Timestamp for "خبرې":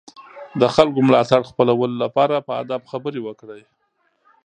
2.91-3.19